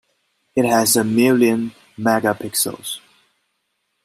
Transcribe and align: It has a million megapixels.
It 0.55 0.65
has 0.65 0.95
a 0.95 1.03
million 1.03 1.73
megapixels. 1.95 3.01